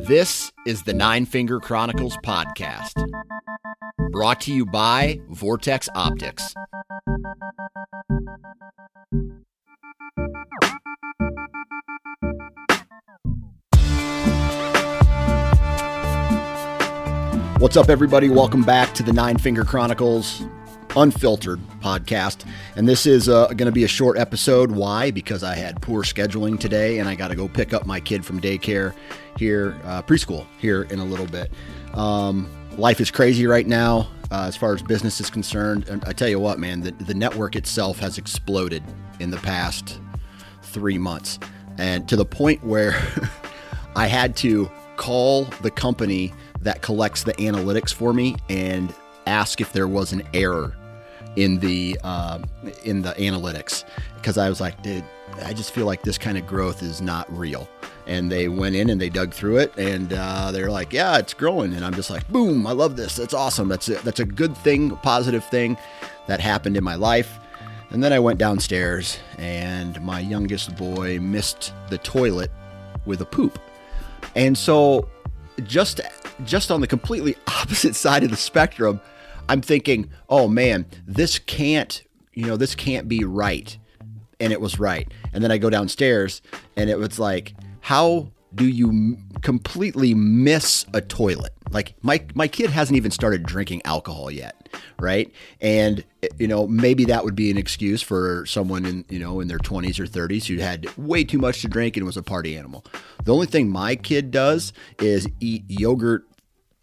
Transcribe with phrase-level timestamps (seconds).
[0.00, 2.92] This is the Nine Finger Chronicles podcast,
[4.10, 6.54] brought to you by Vortex Optics.
[17.58, 18.28] What's up, everybody?
[18.28, 20.42] Welcome back to the Nine Finger Chronicles
[20.96, 22.44] unfiltered podcast.
[22.76, 24.70] And this is uh, going to be a short episode.
[24.70, 25.10] Why?
[25.10, 28.24] Because I had poor scheduling today and I got to go pick up my kid
[28.24, 28.94] from daycare
[29.36, 31.50] here, uh, preschool here in a little bit.
[31.94, 35.88] Um, life is crazy right now uh, as far as business is concerned.
[35.88, 38.82] And I tell you what, man, the, the network itself has exploded
[39.18, 40.00] in the past
[40.62, 41.38] three months.
[41.78, 43.00] And to the point where
[43.96, 48.94] I had to call the company that collects the analytics for me and
[49.26, 50.76] ask if there was an error
[51.36, 52.38] in the uh,
[52.84, 53.84] in the analytics
[54.16, 55.04] because I was like, dude,
[55.44, 57.68] I just feel like this kind of growth is not real.
[58.06, 61.34] And they went in and they dug through it, and uh, they're like, yeah, it's
[61.34, 61.74] growing.
[61.74, 63.16] And I'm just like, boom, I love this.
[63.16, 63.68] That's awesome.
[63.68, 65.76] That's a, that's a good thing, positive thing
[66.26, 67.38] that happened in my life.
[67.90, 72.50] And then I went downstairs, and my youngest boy missed the toilet
[73.06, 73.58] with a poop.
[74.34, 75.08] And so
[75.64, 76.00] just
[76.44, 79.00] just on the completely opposite side of the spectrum,
[79.50, 82.02] I'm thinking, "Oh man, this can't,
[82.32, 83.76] you know, this can't be right."
[84.38, 85.10] And it was right.
[85.32, 86.40] And then I go downstairs
[86.76, 92.70] and it was like, "How do you completely miss a toilet?" Like my my kid
[92.70, 94.60] hasn't even started drinking alcohol yet
[95.00, 95.32] right?
[95.60, 96.04] And
[96.38, 99.58] you know, maybe that would be an excuse for someone in you know in their
[99.58, 102.84] 20s or 30s who had way too much to drink and was a party animal.
[103.24, 106.26] The only thing my kid does is eat yogurt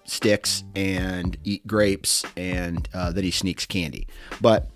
[0.07, 4.07] sticks and eat grapes, and uh, then he sneaks candy.
[4.41, 4.69] But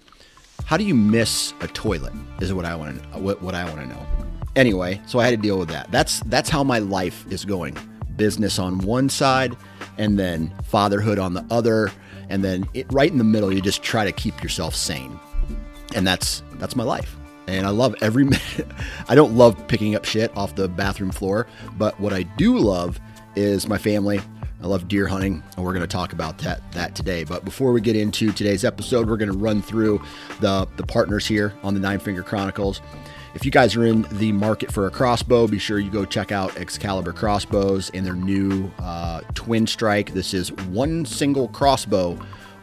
[0.66, 2.14] how do you miss a toilet?
[2.40, 4.06] Is what I want to what, what I want to know.
[4.56, 5.92] Anyway, so I had to deal with that.
[5.92, 7.75] That's that's how my life is going.
[8.16, 9.58] Business on one side,
[9.97, 11.92] and then fatherhood on the other
[12.31, 15.19] and then it, right in the middle, you just try to keep yourself sane,
[15.94, 17.18] and that's that's my life.
[17.48, 18.68] And I love every minute.
[19.09, 21.46] I don't love picking up shit off the bathroom floor,
[21.78, 23.02] but what I do love
[23.36, 24.22] is my family.
[24.62, 27.24] I love deer hunting, and we're going to talk about that that today.
[27.24, 30.02] But before we get into today's episode, we're going to run through
[30.40, 32.82] the the partners here on the Nine Finger Chronicles.
[33.34, 36.32] If you guys are in the market for a crossbow, be sure you go check
[36.34, 40.14] out Excalibur Crossbows and their new uh, Twin Strike.
[40.14, 42.20] This is one single crossbow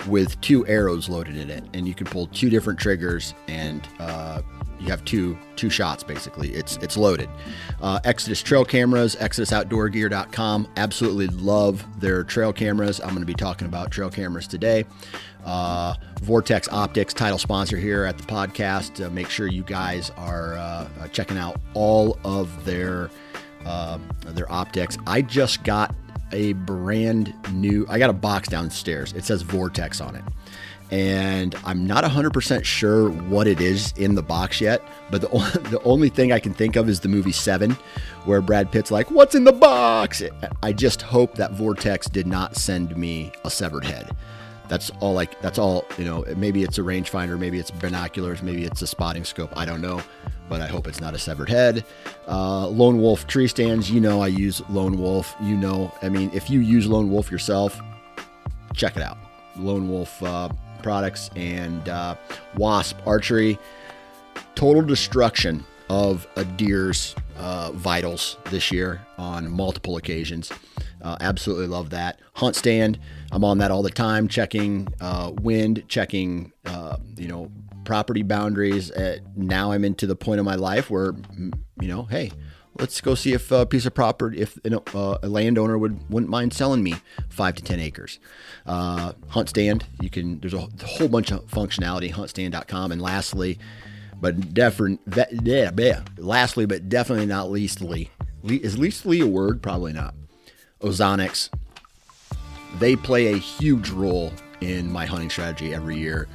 [0.06, 4.42] with two arrows loaded in it, and you can pull two different triggers, and uh,
[4.88, 6.48] you have two two shots basically.
[6.54, 7.28] It's it's loaded.
[7.80, 10.68] Uh, Exodus trail cameras, ExodusOutdoorGear.com.
[10.76, 12.98] Absolutely love their trail cameras.
[13.00, 14.86] I'm going to be talking about trail cameras today.
[15.44, 19.04] Uh, Vortex Optics, title sponsor here at the podcast.
[19.04, 23.10] Uh, make sure you guys are uh, uh checking out all of their
[23.66, 23.98] uh,
[24.28, 24.96] their optics.
[25.06, 25.94] I just got
[26.32, 27.86] a brand new.
[27.90, 29.12] I got a box downstairs.
[29.12, 30.24] It says Vortex on it,
[30.90, 34.82] and I'm not 100% sure what it is in the box yet.
[35.10, 37.72] But the only, the only thing I can think of is the movie Seven,
[38.24, 40.22] where Brad Pitt's like, "What's in the box?"
[40.62, 44.10] I just hope that Vortex did not send me a severed head
[44.68, 48.64] that's all like that's all you know maybe it's a rangefinder maybe it's binoculars maybe
[48.64, 50.00] it's a spotting scope i don't know
[50.48, 51.84] but i hope it's not a severed head
[52.28, 56.30] uh, lone wolf tree stands you know i use lone wolf you know i mean
[56.34, 57.80] if you use lone wolf yourself
[58.74, 59.18] check it out
[59.56, 60.48] lone wolf uh,
[60.82, 62.16] products and uh,
[62.56, 63.58] Wasp Archery.
[64.54, 70.52] Total destruction of a deer's uh, vitals this year on multiple occasions.
[71.00, 72.20] Uh, absolutely love that.
[72.34, 72.98] Hunt stand,
[73.30, 77.50] I'm on that all the time, checking uh, wind, checking, uh, you know,
[77.84, 78.90] property boundaries.
[78.90, 81.14] Uh, now I'm into the point of my life where,
[81.80, 82.32] you know, hey,
[82.78, 86.52] let's go see if a piece of property, if uh, a landowner would wouldn't mind
[86.52, 86.94] selling me
[87.28, 88.18] five to ten acres.
[88.66, 90.40] Uh, hunt stand, you can.
[90.40, 92.12] There's a whole bunch of functionality.
[92.12, 93.58] Huntstand.com, and lastly,
[94.20, 94.98] but definitely,
[95.42, 98.10] yeah, yeah, lastly, but definitely not leastly,
[98.44, 99.62] is leastly a word?
[99.62, 100.14] Probably not.
[100.80, 101.50] Ozonics.
[102.78, 106.28] They play a huge role in my hunting strategy every year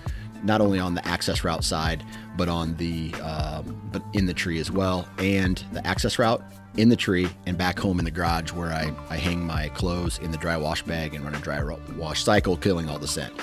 [0.44, 2.04] not only on the access route side,
[2.38, 6.44] but on the um, but in the tree as well, and the access route
[6.78, 10.18] in the tree and back home in the garage where I, I hang my clothes
[10.20, 11.62] in the dry wash bag and run a dry
[11.96, 13.34] wash cycle, killing all the scent.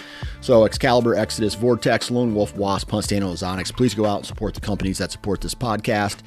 [0.41, 4.61] So Excalibur, Exodus, Vortex, Lone Wolf, Wasp, Huntstand, Ozonics, please go out and support the
[4.61, 6.19] companies that support this podcast.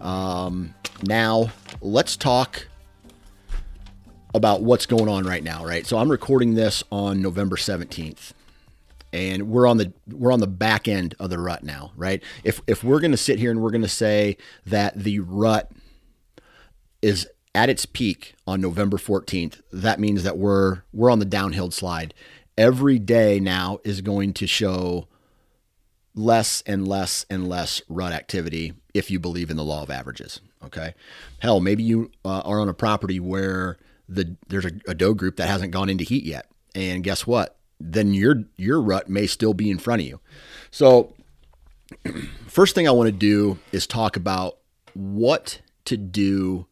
[0.00, 0.74] Um,
[1.04, 1.50] now,
[1.80, 2.68] let's talk
[4.34, 5.84] about what's going on right now, right?
[5.84, 8.32] So I'm recording this on November 17th
[9.12, 12.22] and we're on the we're on the back end of the rut now, right?
[12.44, 14.36] If if we're going to sit here and we're going to say
[14.66, 15.70] that the rut
[17.00, 21.70] is at its peak on November 14th, that means that we're we're on the downhill
[21.70, 22.14] slide.
[22.56, 25.08] Every day now is going to show
[26.14, 30.40] less and less and less rut activity if you believe in the law of averages.
[30.64, 30.94] Okay,
[31.40, 33.78] hell, maybe you uh, are on a property where
[34.08, 37.58] the there's a, a doe group that hasn't gone into heat yet, and guess what?
[37.90, 40.20] Then your your rut may still be in front of you.
[40.70, 41.14] So
[42.46, 44.58] first thing I want to do is talk about
[44.94, 46.66] what to do.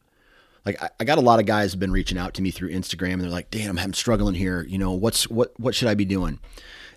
[0.64, 2.70] Like I, I, got a lot of guys have been reaching out to me through
[2.70, 4.62] Instagram and they're like, damn, I'm struggling here.
[4.68, 6.38] You know, what's what what should I be doing?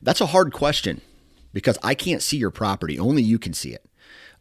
[0.01, 1.01] That's a hard question
[1.53, 2.99] because I can't see your property.
[2.99, 3.85] Only you can see it.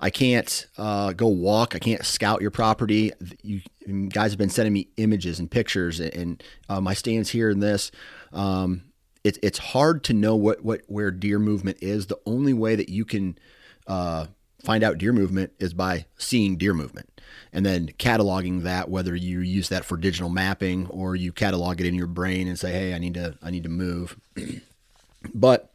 [0.01, 1.77] I can't uh, go walk.
[1.77, 3.13] I can't scout your property.
[3.43, 3.61] You
[4.09, 7.93] guys have been sending me images and pictures and uh, my stands here and this.
[8.33, 8.83] Um,
[9.25, 12.07] it's it's hard to know what what where deer movement is.
[12.07, 13.39] The only way that you can
[13.87, 14.27] uh,
[14.63, 17.09] find out deer movement is by seeing deer movement
[17.53, 18.89] and then cataloging that.
[18.89, 22.59] Whether you use that for digital mapping or you catalog it in your brain and
[22.59, 24.17] say, "Hey, I need to I need to move."
[25.35, 25.73] but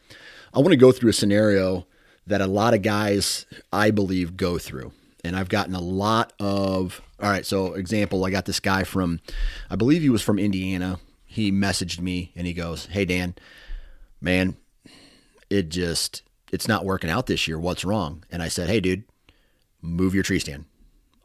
[0.54, 1.88] I want to go through a scenario
[2.26, 4.92] that a lot of guys I believe go through,
[5.24, 7.02] and I've gotten a lot of.
[7.20, 9.22] All right, so example, I got this guy from,
[9.72, 11.00] I believe he was from Indiana
[11.38, 13.36] he messaged me and he goes, "Hey Dan,
[14.20, 14.58] man,
[15.52, 17.60] it just it's not working out this year.
[17.60, 19.04] What's wrong?" And I said, "Hey dude,
[19.80, 20.66] move your tree stand."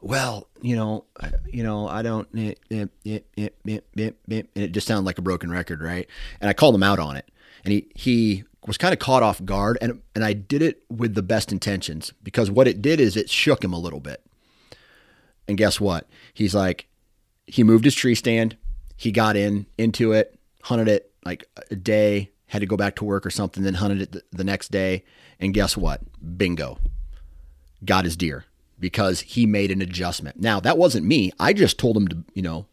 [0.01, 1.05] Well, you know,
[1.51, 4.13] you know, I don't, eh, eh, eh, and
[4.53, 6.07] it just sounded like a broken record, right?
[6.39, 7.31] And I called him out on it,
[7.65, 11.15] and he he was kind of caught off guard, and and I did it with
[11.15, 14.23] the best intentions because what it did is it shook him a little bit.
[15.47, 16.07] And guess what?
[16.33, 16.87] He's like,
[17.47, 18.57] he moved his tree stand,
[18.95, 23.05] he got in into it, hunted it like a day, had to go back to
[23.05, 25.03] work or something, then hunted it the next day.
[25.39, 26.01] And guess what?
[26.37, 26.77] Bingo.
[27.83, 28.45] Got his deer
[28.79, 30.39] because he made an adjustment.
[30.39, 31.31] Now, that wasn't me.
[31.39, 32.67] I just told him to, you know,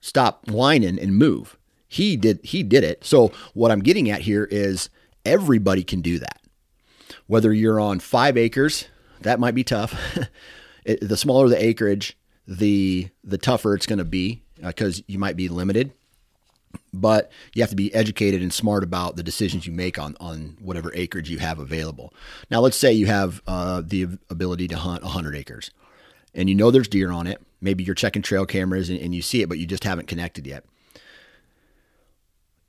[0.00, 1.56] stop whining and move.
[1.86, 3.04] He did he did it.
[3.04, 4.90] So what I'm getting at here is
[5.24, 6.40] everybody can do that.
[7.26, 8.86] Whether you're on 5 acres,
[9.20, 9.94] that might be tough.
[10.84, 15.18] it, the smaller the acreage, the the tougher it's going to be because uh, you
[15.18, 15.92] might be limited.
[16.92, 20.58] But you have to be educated and smart about the decisions you make on, on
[20.60, 22.12] whatever acreage you have available.
[22.50, 25.70] Now, let's say you have uh, the ability to hunt 100 acres
[26.34, 27.42] and you know there's deer on it.
[27.60, 30.46] Maybe you're checking trail cameras and, and you see it, but you just haven't connected
[30.46, 30.64] yet.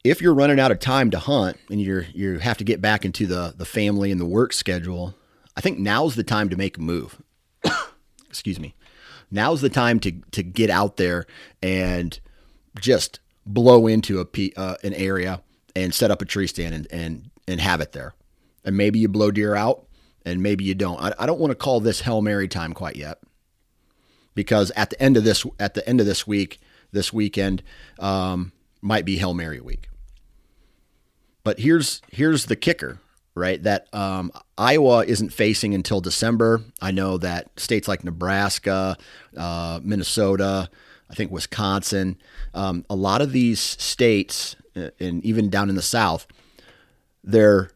[0.03, 3.05] If you're running out of time to hunt and you're you have to get back
[3.05, 5.13] into the the family and the work schedule,
[5.55, 7.21] I think now's the time to make a move.
[8.29, 8.73] Excuse me
[9.31, 11.25] now's the time to to get out there
[11.61, 12.19] and
[12.79, 15.41] just blow into a uh, an area
[15.75, 18.13] and set up a tree stand and, and and have it there.
[18.63, 19.87] And maybe you blow deer out,
[20.25, 20.99] and maybe you don't.
[20.99, 23.19] I, I don't want to call this Hail Mary time quite yet,
[24.35, 26.59] because at the end of this at the end of this week,
[26.91, 27.63] this weekend
[27.99, 29.89] um, might be Hail Mary week.
[31.43, 32.99] But here's here's the kicker
[33.39, 33.61] right?
[33.63, 36.61] That um, Iowa isn't facing until December.
[36.81, 38.97] I know that states like Nebraska,
[39.35, 40.69] uh, Minnesota,
[41.09, 42.17] I think Wisconsin,
[42.53, 46.27] um, a lot of these states, uh, and even down in the South,
[47.23, 47.71] they're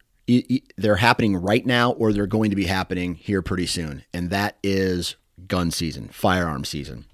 [0.77, 4.58] they're happening right now, or they're going to be happening here pretty soon, and that
[4.63, 5.15] is
[5.48, 7.05] gun season, firearm season.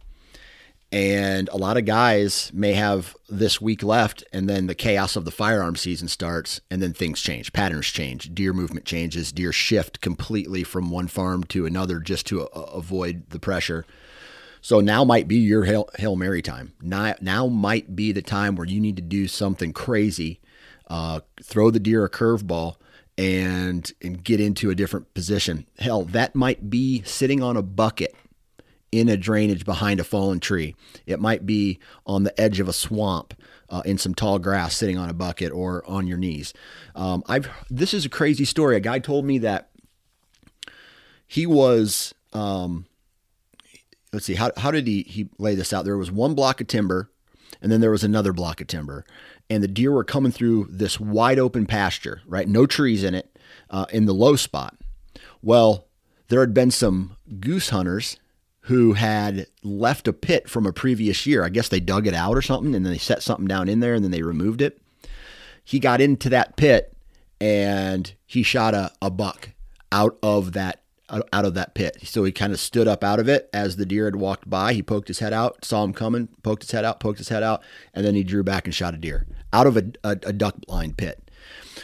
[0.92, 5.24] And a lot of guys may have this week left, and then the chaos of
[5.24, 10.02] the firearm season starts, and then things change, patterns change, deer movement changes, deer shift
[10.02, 13.86] completely from one farm to another just to uh, avoid the pressure.
[14.62, 16.74] So now might be your Hail, Hail Mary time.
[16.82, 20.42] Now, now might be the time where you need to do something crazy,
[20.88, 22.78] uh, throw the deer a curveball,
[23.16, 25.68] and and get into a different position.
[25.78, 28.16] Hell, that might be sitting on a bucket
[28.92, 30.76] in a drainage behind a fallen tree.
[31.06, 33.34] It might be on the edge of a swamp
[33.70, 36.54] uh, in some tall grass, sitting on a bucket or on your knees.
[36.96, 38.76] Um, I've this is a crazy story.
[38.76, 39.70] A guy told me that
[41.28, 42.14] he was.
[42.34, 42.86] Um,
[44.12, 45.86] let's see how how did he he lay this out?
[45.86, 47.12] There was one block of timber,
[47.62, 49.06] and then there was another block of timber,
[49.50, 52.22] and the deer were coming through this wide open pasture.
[52.26, 53.38] Right, no trees in it,
[53.70, 54.76] uh, in the low spot.
[55.42, 55.88] Well,
[56.30, 58.18] there had been some goose hunters
[58.62, 61.44] who had left a pit from a previous year.
[61.44, 63.80] I guess they dug it out or something and then they set something down in
[63.80, 64.82] there and then they removed it.
[65.64, 66.96] He got into that pit
[67.40, 69.50] and he shot a, a buck
[69.92, 71.98] out of that out of that pit.
[72.04, 74.74] So he kind of stood up out of it as the deer had walked by.
[74.74, 77.42] He poked his head out, saw him coming, poked his head out, poked his head
[77.42, 77.64] out,
[77.96, 80.56] and then he drew back and shot a deer out of a, a, a duck
[80.68, 81.32] blind pit.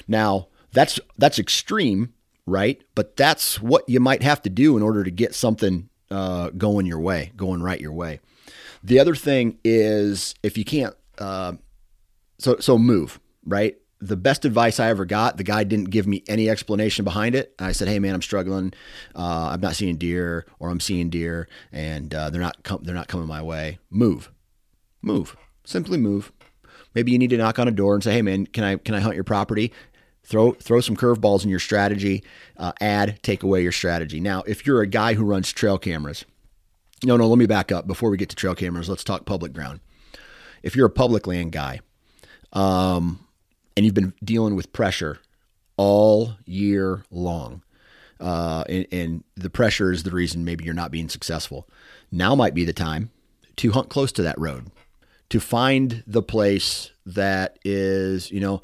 [0.08, 2.14] Now that's that's extreme,
[2.46, 2.82] right?
[2.94, 6.86] But that's what you might have to do in order to get something uh, going
[6.86, 8.20] your way, going right your way.
[8.84, 11.54] The other thing is if you can't, uh,
[12.38, 13.76] so so move right.
[14.02, 17.56] The best advice I ever got, the guy didn't give me any explanation behind it.
[17.58, 18.74] I said, "Hey man, I'm struggling.
[19.16, 22.94] Uh, I'm not seeing deer, or I'm seeing deer, and uh, they're not com- they're
[22.94, 23.80] not coming my way.
[23.90, 24.32] Move,
[25.02, 26.32] move, simply move.
[26.94, 28.94] Maybe you need to knock on a door and say, "Hey man, can I can
[28.94, 29.72] I hunt your property?"
[30.26, 32.24] Throw throw some curveballs in your strategy.
[32.58, 34.20] Uh, add, take away your strategy.
[34.20, 36.26] Now, if you're a guy who runs trail cameras,
[37.04, 38.90] no, no, let me back up before we get to trail cameras.
[38.90, 39.82] Let's talk public ground.
[40.64, 41.82] If you're a public land guy,
[42.54, 43.20] um,
[43.78, 45.20] and you've been dealing with pressure
[45.78, 47.62] all year long,
[48.20, 51.68] uh, and, and the pressure is the reason maybe you're not being successful.
[52.12, 53.12] Now might be the time
[53.58, 54.72] to hunt close to that road,
[55.30, 58.62] to find the place that is, you know,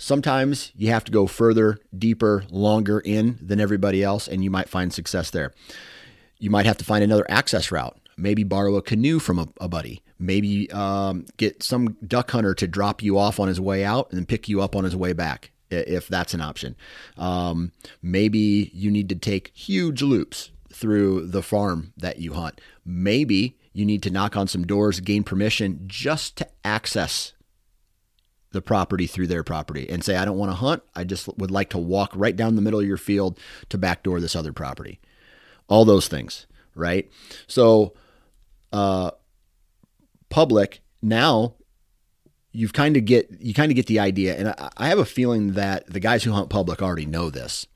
[0.00, 4.68] Sometimes you have to go further, deeper, longer in than everybody else, and you might
[4.68, 5.52] find success there.
[6.38, 7.98] You might have to find another access route.
[8.16, 10.04] Maybe borrow a canoe from a, a buddy.
[10.16, 14.26] Maybe um, get some duck hunter to drop you off on his way out and
[14.26, 16.76] pick you up on his way back, if that's an option.
[17.16, 22.60] Um, maybe you need to take huge loops through the farm that you hunt.
[22.84, 27.32] Maybe you need to knock on some doors, gain permission just to access
[28.52, 30.82] the property through their property and say, I don't want to hunt.
[30.94, 33.38] I just would like to walk right down the middle of your field
[33.68, 35.00] to backdoor this other property.
[35.68, 37.10] All those things, right?
[37.46, 37.94] So,
[38.72, 39.10] uh,
[40.30, 41.54] public now
[42.52, 45.04] you've kind of get you kind of get the idea and I, I have a
[45.04, 47.66] feeling that the guys who hunt public already know this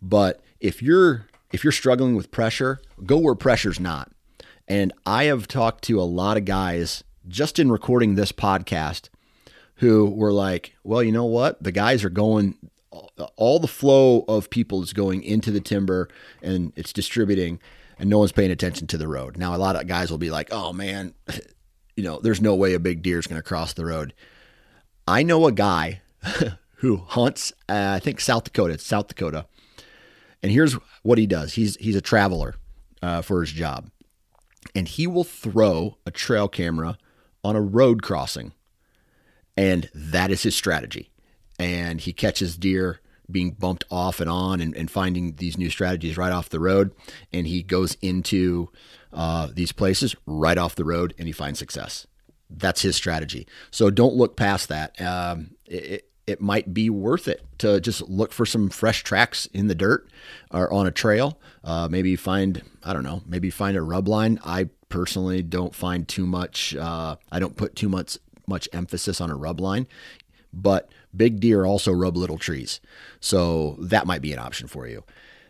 [0.00, 4.10] but if you're if you're struggling with pressure go where pressure's not
[4.68, 9.08] and i have talked to a lot of guys just in recording this podcast
[9.76, 11.62] who were like, well, you know what?
[11.62, 12.56] The guys are going,
[13.36, 16.08] all the flow of people is going into the timber
[16.42, 17.60] and it's distributing,
[17.98, 19.36] and no one's paying attention to the road.
[19.36, 21.14] Now, a lot of guys will be like, oh man,
[21.96, 24.14] you know, there's no way a big deer is going to cross the road.
[25.06, 26.00] I know a guy
[26.76, 29.46] who hunts, uh, I think South Dakota, it's South Dakota.
[30.42, 32.54] And here's what he does he's, he's a traveler
[33.02, 33.90] uh, for his job.
[34.74, 36.98] And he will throw a trail camera
[37.44, 38.52] on a road crossing
[39.56, 41.10] and that is his strategy.
[41.58, 46.16] And he catches deer being bumped off and on and, and finding these new strategies
[46.16, 46.92] right off the road.
[47.32, 48.70] And he goes into
[49.12, 52.06] uh, these places right off the road and he finds success.
[52.48, 53.46] That's his strategy.
[53.70, 55.00] So don't look past that.
[55.00, 59.68] Um, it, it might be worth it to just look for some fresh tracks in
[59.68, 60.08] the dirt
[60.50, 61.38] or on a trail.
[61.64, 64.38] Uh, maybe find, I don't know, maybe find a rub line.
[64.44, 69.30] I personally don't find too much, uh, I don't put too much much emphasis on
[69.30, 69.86] a rub line,
[70.52, 72.80] but big deer also rub little trees.
[73.20, 75.04] So that might be an option for you.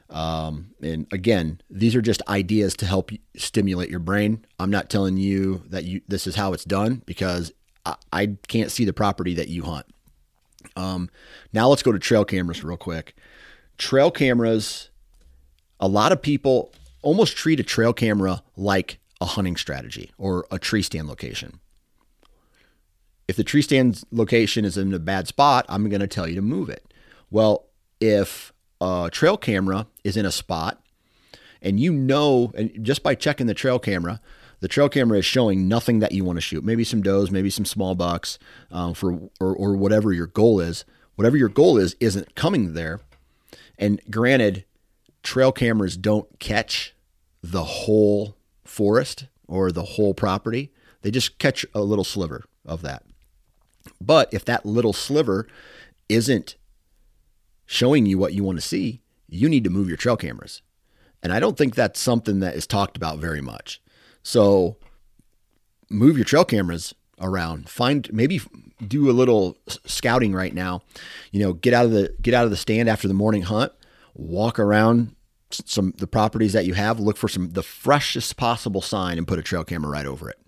[0.08, 4.44] Um, and again, these are just ideas to help stimulate your brain.
[4.58, 7.52] I'm not telling you that you this is how it's done because
[7.84, 9.86] I, I can't see the property that you hunt.
[10.76, 11.10] Um,
[11.52, 13.16] now let's go to trail cameras real quick.
[13.78, 14.90] Trail cameras,
[15.80, 16.72] a lot of people
[17.02, 21.60] almost treat a trail camera like a hunting strategy or a tree stand location
[23.28, 26.36] if the tree stand location is in a bad spot, I'm going to tell you
[26.36, 26.92] to move it.
[27.30, 27.66] Well,
[28.00, 30.80] if a trail camera is in a spot
[31.60, 34.20] and you know, and just by checking the trail camera,
[34.60, 36.64] the trail camera is showing nothing that you want to shoot.
[36.64, 38.38] Maybe some does, maybe some small bucks,
[38.70, 40.84] um, for or, or whatever your goal is.
[41.16, 43.00] Whatever your goal is, isn't coming there.
[43.78, 44.64] And granted,
[45.22, 46.94] trail cameras don't catch
[47.42, 50.72] the whole forest or the whole property.
[51.02, 53.05] They just catch a little sliver of that.
[54.00, 55.46] But if that little sliver
[56.08, 56.56] isn't
[57.66, 60.62] showing you what you want to see, you need to move your trail cameras.
[61.22, 63.82] And I don't think that's something that is talked about very much.
[64.22, 64.76] So
[65.90, 67.68] move your trail cameras around.
[67.68, 68.40] Find maybe
[68.86, 70.82] do a little scouting right now.
[71.32, 73.72] You know, get out of the get out of the stand after the morning hunt,
[74.14, 75.14] walk around
[75.50, 79.38] some the properties that you have, look for some the freshest possible sign and put
[79.38, 80.38] a trail camera right over it.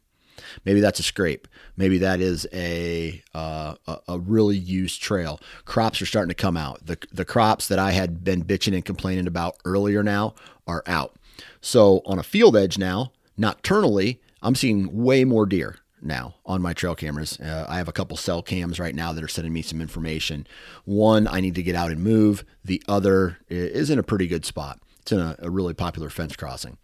[0.64, 1.48] Maybe that's a scrape.
[1.76, 3.74] Maybe that is a, uh,
[4.06, 5.40] a really used trail.
[5.64, 6.86] Crops are starting to come out.
[6.86, 10.34] The the crops that I had been bitching and complaining about earlier now
[10.66, 11.16] are out.
[11.60, 16.72] So on a field edge now, nocturnally, I'm seeing way more deer now on my
[16.72, 17.38] trail cameras.
[17.40, 20.46] Uh, I have a couple cell cams right now that are sending me some information.
[20.84, 22.44] One, I need to get out and move.
[22.64, 24.80] The other is in a pretty good spot.
[25.00, 26.78] It's in a, a really popular fence crossing.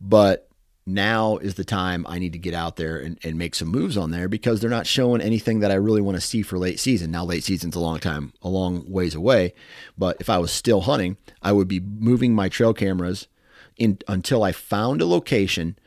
[0.00, 0.47] But
[0.88, 3.96] now is the time I need to get out there and, and make some moves
[3.96, 6.80] on there because they're not showing anything that I really want to see for late
[6.80, 7.10] season.
[7.10, 9.54] Now, late season's a long time, a long ways away.
[9.96, 13.28] But if I was still hunting, I would be moving my trail cameras
[13.76, 15.78] in until I found a location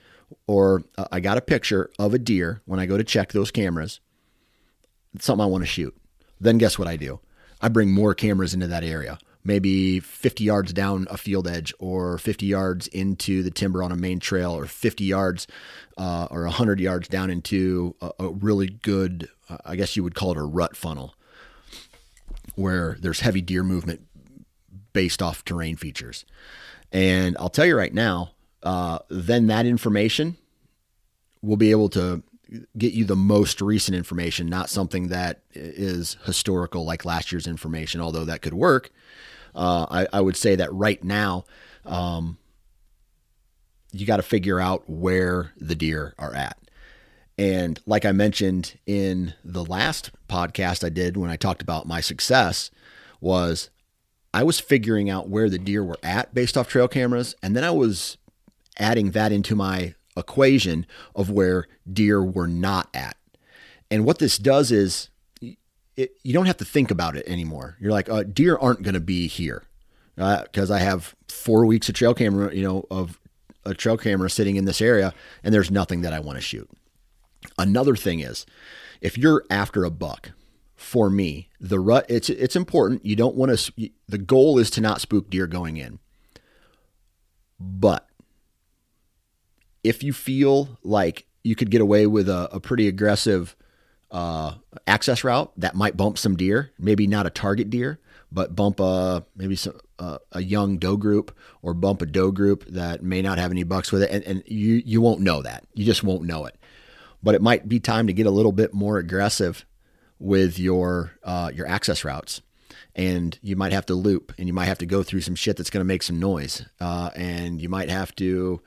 [0.47, 3.51] or uh, I got a picture of a deer when I go to check those
[3.51, 3.99] cameras.
[5.13, 5.95] It's something I want to shoot.
[6.39, 7.19] Then guess what I do?
[7.61, 12.17] I bring more cameras into that area maybe 50 yards down a field edge or
[12.17, 15.47] 50 yards into the timber on a main trail or 50 yards
[15.97, 20.15] uh, or 100 yards down into a, a really good, uh, I guess you would
[20.15, 21.15] call it a rut funnel,
[22.55, 24.01] where there's heavy deer movement
[24.93, 26.25] based off terrain features.
[26.91, 28.31] And I'll tell you right now,
[28.63, 30.37] uh, then that information
[31.41, 32.23] will be able to
[32.77, 38.01] get you the most recent information, not something that is historical like last year's information,
[38.01, 38.91] although that could work.
[39.53, 41.45] Uh, I, I, would say that right now,
[41.85, 42.37] um,
[43.91, 46.57] you got to figure out where the deer are at.
[47.37, 51.99] And like I mentioned in the last podcast I did when I talked about my
[51.99, 52.71] success,
[53.19, 53.69] was
[54.33, 57.63] I was figuring out where the deer were at based off trail cameras, and then
[57.63, 58.17] I was
[58.79, 63.17] adding that into my equation of where deer were not at.
[63.89, 65.09] And what this does is
[65.95, 67.77] it, you don't have to think about it anymore.
[67.79, 69.63] You're like, uh, deer aren't going to be here
[70.15, 73.19] because uh, I have four weeks of trail camera, you know, of
[73.65, 76.69] a trail camera sitting in this area, and there's nothing that I want to shoot.
[77.57, 78.45] Another thing is,
[79.01, 80.31] if you're after a buck,
[80.75, 83.05] for me, the rut it's it's important.
[83.05, 83.89] You don't want to.
[84.07, 85.99] The goal is to not spook deer going in,
[87.59, 88.07] but
[89.83, 93.55] if you feel like you could get away with a, a pretty aggressive
[94.11, 97.99] uh, access route that might bump some deer, maybe not a target deer,
[98.31, 102.65] but bump a maybe some, uh, a young doe group or bump a doe group
[102.65, 105.65] that may not have any bucks with it, and, and you you won't know that.
[105.73, 106.55] You just won't know it.
[107.23, 109.65] But it might be time to get a little bit more aggressive
[110.19, 112.41] with your uh, your access routes,
[112.95, 115.57] and you might have to loop, and you might have to go through some shit
[115.57, 118.61] that's going to make some noise, uh, and you might have to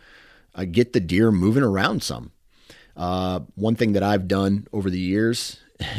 [0.54, 2.33] uh, get the deer moving around some.
[2.96, 5.59] Uh, one thing that I've done over the years,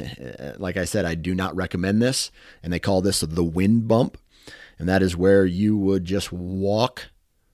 [0.57, 2.31] like I said, I do not recommend this,
[2.63, 4.17] and they call this the wind bump.
[4.77, 7.09] And that is where you would just walk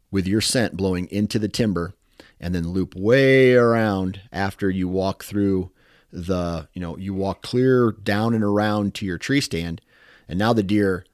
[0.10, 1.93] with your scent blowing into the timber
[2.39, 5.71] and then loop way around after you walk through
[6.12, 9.82] the, you know, you walk clear down and around to your tree stand.
[10.27, 11.06] And now the deer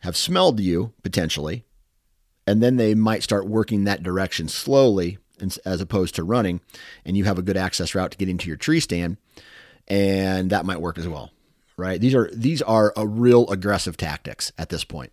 [0.00, 1.64] have smelled you potentially.
[2.46, 5.18] And then they might start working that direction slowly
[5.64, 6.60] as opposed to running,
[7.04, 9.16] and you have a good access route to get into your tree stand,
[9.88, 11.30] and that might work as well,
[11.76, 12.00] right?
[12.00, 15.12] These are these are a real aggressive tactics at this point.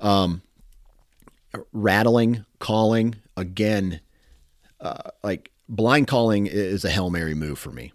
[0.00, 0.42] Um,
[1.72, 4.00] rattling, calling again,
[4.80, 7.92] uh, like blind calling is a hail mary move for me.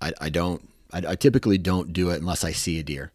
[0.00, 0.68] I, I don't.
[0.92, 3.12] I, I, typically don't do it unless I see a deer.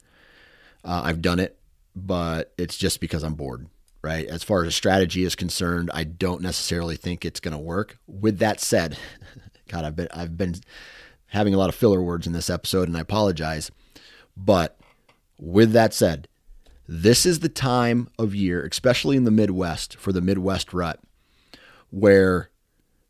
[0.83, 1.57] Uh, I've done it,
[1.95, 3.67] but it's just because I'm bored
[4.03, 4.27] right?
[4.27, 7.97] As far as strategy is concerned, I don't necessarily think it's going to work.
[8.05, 8.97] With that said,
[9.69, 10.55] God, I've been I've been
[11.27, 13.71] having a lot of filler words in this episode, and I apologize.
[14.37, 14.77] But
[15.39, 16.27] with that said,
[16.87, 20.99] this is the time of year, especially in the Midwest, for the Midwest rut,
[21.89, 22.49] where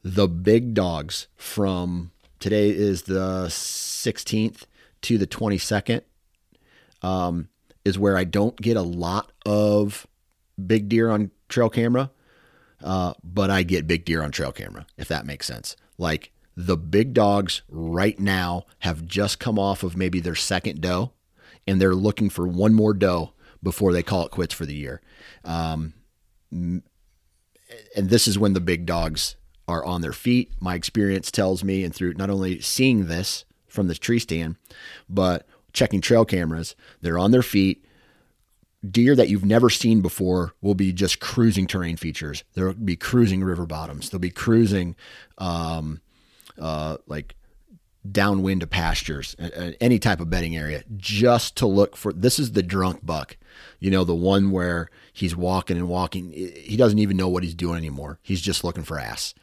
[0.04, 4.64] the big dogs from today is the 16th
[5.02, 6.02] to the 22nd
[7.02, 7.50] um,
[7.84, 10.08] is where I don't get a lot of
[10.66, 12.12] big deer on trail camera.
[12.84, 15.76] uh, but I get big deer on trail camera, if that makes sense.
[15.98, 21.14] Like the big dogs right now have just come off of maybe their second doe,
[21.66, 25.02] and they're looking for one more doe before they call it quits for the year.
[25.46, 25.94] Um,
[26.52, 26.84] and
[27.96, 29.38] this is when the big dogs
[29.68, 30.52] are on their feet.
[30.60, 34.58] My experience tells me, and through not only seeing this from the tree stand,
[35.10, 37.86] but checking trail cameras, they're on their feet
[38.90, 42.44] deer that you've never seen before will be just cruising terrain features.
[42.54, 44.10] There'll be cruising river bottoms.
[44.10, 44.96] They'll be cruising
[45.38, 46.02] um,
[46.60, 47.36] uh, like
[48.10, 49.36] downwind to pastures,
[49.80, 52.12] any type of bedding area, just to look for.
[52.12, 53.38] This is the drunk buck,
[53.80, 56.32] you know, the one where he's walking and walking.
[56.32, 58.20] He doesn't even know what he's doing anymore.
[58.22, 59.34] He's just looking for ass.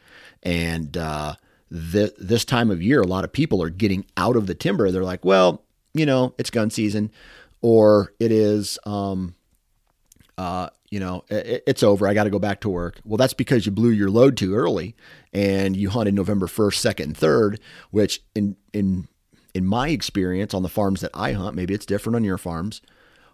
[0.43, 1.35] And uh,
[1.71, 4.91] th- this time of year, a lot of people are getting out of the timber.
[4.91, 7.11] They're like, well, you know, it's gun season
[7.61, 9.35] or it is, um,
[10.37, 12.07] uh, you know, it, it's over.
[12.07, 12.99] I got to go back to work.
[13.05, 14.95] Well, that's because you blew your load too early,
[15.33, 17.59] and you hunted November first, second, and third.
[17.91, 19.07] Which in in
[19.53, 22.81] in my experience on the farms that I hunt, maybe it's different on your farms,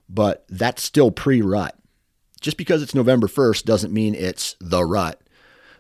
[0.10, 1.76] but that's still pre-rut.
[2.42, 5.22] Just because it's November first doesn't mean it's the rut.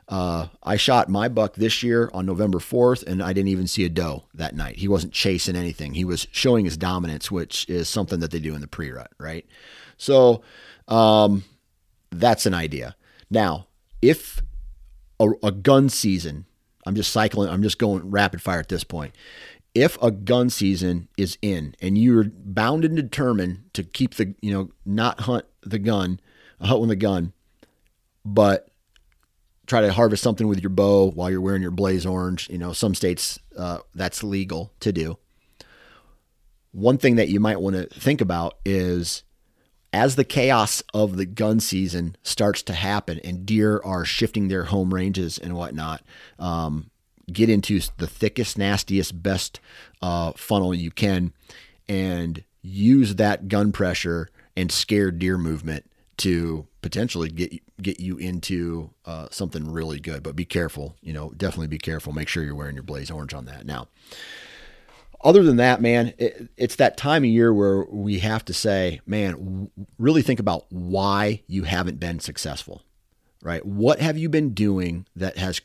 [0.10, 3.84] Uh, I shot my buck this year on November 4th, and I didn't even see
[3.84, 4.78] a doe that night.
[4.78, 5.94] He wasn't chasing anything.
[5.94, 9.12] He was showing his dominance, which is something that they do in the pre rut,
[9.20, 9.46] right?
[9.98, 10.44] So
[10.88, 11.44] um,
[12.10, 12.96] that's an idea.
[13.30, 13.68] Now,
[14.02, 14.42] if
[15.20, 16.46] a, a gun season,
[16.86, 19.14] I'm just cycling, I'm just going rapid fire at this point.
[19.76, 24.52] If a gun season is in and you're bound and determined to keep the, you
[24.52, 26.20] know, not hunt the gun,
[26.62, 27.34] hunt with the gun,
[28.26, 28.70] but
[29.68, 32.50] try to harvest something with your bow while you're wearing your blaze orange.
[32.50, 35.18] You know, some states uh, that's legal to do.
[36.72, 39.24] One thing that you might want to think about is
[39.94, 44.66] as the chaos of the gun season starts to happen and deer are shifting their
[44.66, 46.02] home ranges and whatnot,
[46.40, 46.90] um,
[47.32, 49.60] get into the thickest, nastiest, best
[50.02, 51.34] uh, funnel you can
[51.90, 58.90] and use that gun pressure and scare deer movement to potentially get get you into
[59.06, 60.24] uh, something really good.
[60.24, 62.14] But be careful, you know, definitely be careful.
[62.14, 63.66] Make sure you're wearing your blaze orange on that.
[63.66, 63.88] Now,
[65.22, 69.00] other than that, man, it, it's that time of year where we have to say,
[69.06, 72.82] man, w- really think about why you haven't been successful,
[73.44, 73.66] right?
[73.66, 75.62] What have you been doing that has,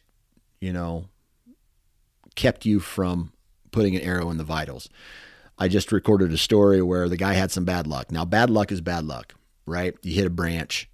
[0.60, 1.06] you know,
[2.34, 3.32] kept you from
[3.70, 4.88] putting an arrow in the vitals?
[5.58, 8.10] I just recorded a story where the guy had some bad luck.
[8.10, 9.34] Now, bad luck is bad luck
[9.66, 9.94] right?
[10.03, 10.88] You hit a branch.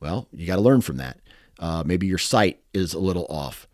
[0.00, 1.18] Well, you got to learn from that.
[1.58, 3.66] Uh, maybe your sight is a little off.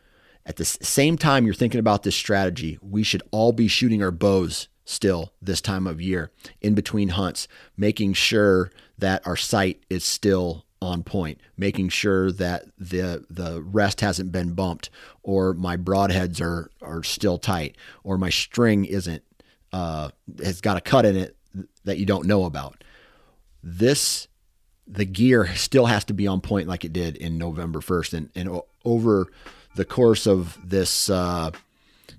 [0.46, 2.78] At the same time, you're thinking about this strategy.
[2.82, 7.46] We should all be shooting our bows still this time of year in between hunts,
[7.76, 14.00] making sure that our sight is still on point, making sure that the the rest
[14.00, 14.90] hasn't been bumped,
[15.22, 19.22] or my broadheads are are still tight, or my string isn't
[19.72, 20.10] uh,
[20.42, 21.36] has got a cut in it
[21.84, 22.82] that you don't know about.
[23.62, 24.26] This
[24.90, 28.14] the gear still has to be on point like it did in November 1st.
[28.14, 29.28] And, and over
[29.76, 31.50] the course of this, uh,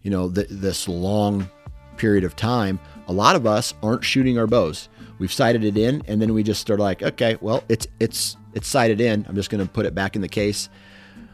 [0.01, 1.49] you know, th- this long
[1.97, 4.87] period of time, a lot of us aren't shooting our bows.
[5.19, 8.67] We've sighted it in, and then we just start like, okay, well, it's it's it's
[8.67, 9.25] sighted in.
[9.27, 10.69] I'm just going to put it back in the case.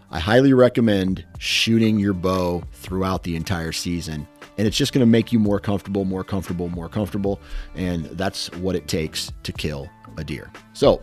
[0.10, 5.06] I highly recommend shooting your bow throughout the entire season, and it's just going to
[5.06, 7.40] make you more comfortable, more comfortable, more comfortable,
[7.76, 10.52] and that's what it takes to kill a deer.
[10.74, 11.02] So,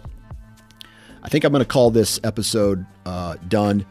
[1.24, 3.87] I think I'm going to call this episode uh, done.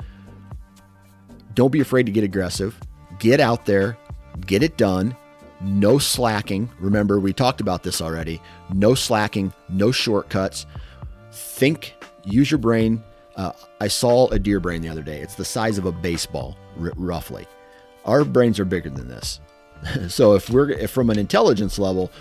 [1.56, 2.80] Don't be afraid to get aggressive.
[3.19, 3.98] Get out there,
[4.46, 5.15] get it done.
[5.62, 6.69] No slacking.
[6.80, 8.41] Remember, we talked about this already.
[8.74, 10.65] No slacking, no shortcuts.
[11.32, 13.02] Think, use your brain.
[13.36, 15.22] Uh, I saw a deer brain the other day.
[15.22, 17.48] It's the size of a baseball, r- roughly.
[18.06, 19.39] Our brains are bigger than this.
[20.08, 22.12] so if we're if from an intelligence level,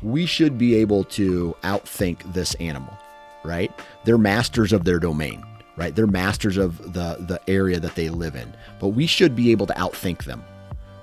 [0.00, 2.96] we should be able to outthink this animal
[3.44, 3.72] right?
[4.04, 5.44] They're masters of their domain,
[5.76, 5.94] right?
[5.94, 8.54] They're masters of the the area that they live in.
[8.80, 10.44] But we should be able to outthink them,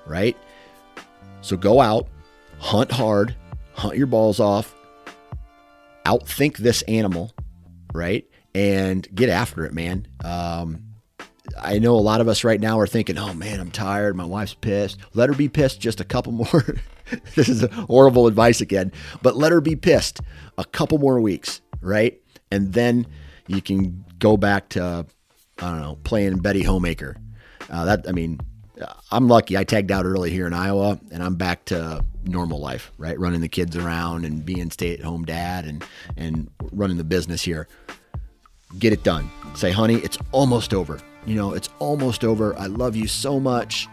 [0.06, 0.36] right?
[1.42, 2.08] So go out,
[2.58, 3.34] hunt hard,
[3.74, 4.74] hunt your balls off,
[6.04, 7.32] outthink this animal,
[7.92, 8.26] right?
[8.54, 10.06] And get after it, man.
[10.24, 10.84] Um,
[11.58, 14.16] I know a lot of us right now are thinking, oh man, I'm tired.
[14.16, 14.98] My wife's pissed.
[15.14, 16.76] Let her be pissed just a couple more.
[17.34, 20.20] this is horrible advice again, but let her be pissed
[20.58, 22.20] a couple more weeks, right?
[22.50, 23.06] And then
[23.46, 25.06] you can go back to
[25.58, 27.16] I don't know playing Betty Homemaker.
[27.68, 28.40] Uh, that I mean,
[29.10, 29.56] I'm lucky.
[29.56, 33.18] I tagged out early here in Iowa, and I'm back to normal life, right?
[33.18, 35.84] Running the kids around and being stay-at-home dad and
[36.16, 37.68] and running the business here.
[38.78, 39.30] Get it done.
[39.54, 41.00] Say, honey, it's almost over.
[41.26, 42.56] you know, it's almost over.
[42.58, 43.88] I love you so much.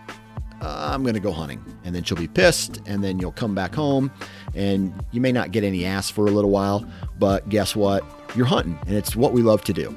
[0.62, 1.64] Uh, I'm to go hunting.
[1.84, 2.82] And then she'll be pissed.
[2.86, 4.12] And then you'll come back home
[4.58, 6.86] and you may not get any ass for a little while.
[7.20, 8.04] But guess what?
[8.36, 9.96] You're hunting and it's what we love to do.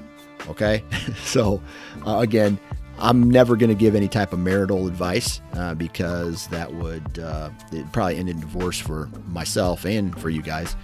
[0.49, 0.85] Okay.
[1.25, 1.61] so,
[2.07, 2.59] uh, again,
[2.99, 7.51] I'm never going to give any type of marital advice uh, because that would uh,
[7.73, 10.77] it probably end in divorce for myself and for you guys.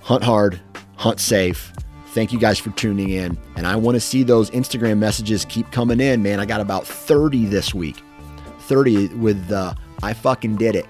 [0.00, 0.60] Hunt hard,
[0.96, 1.72] hunt safe.
[2.08, 3.36] Thank you guys for tuning in.
[3.56, 6.40] And I want to see those Instagram messages keep coming in, man.
[6.40, 7.96] I got about 30 this week.
[8.60, 10.86] 30 with the I fucking did it.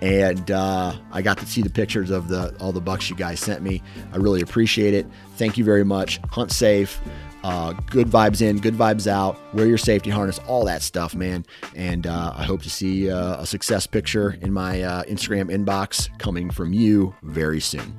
[0.00, 3.40] And uh, I got to see the pictures of the all the bucks you guys
[3.40, 3.82] sent me.
[4.12, 5.06] I really appreciate it.
[5.36, 6.18] Thank you very much.
[6.30, 7.00] Hunt safe.
[7.44, 9.38] Uh, good vibes in, good vibes out.
[9.54, 11.46] Wear your safety harness, all that stuff, man.
[11.76, 16.08] And uh, I hope to see uh, a success picture in my uh, Instagram inbox
[16.18, 17.96] coming from you very soon.